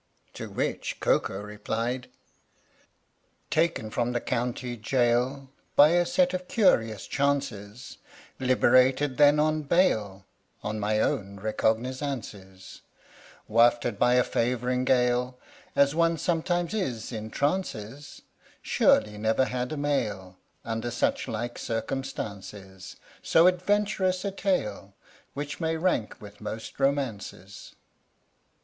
[0.33, 2.09] To which Koko replied:
[3.51, 7.99] Taken from the county jail By a set of curious chances,
[8.39, 10.25] Liberated then on bail
[10.63, 12.81] On my own recognizances,
[13.47, 15.37] Wafted by a favouring gale,
[15.75, 18.23] As one sometimes is in trances,
[18.63, 24.95] Surely never had a male Under such like circumstances So adventurous a tale
[25.35, 27.75] Which may rank with most romances!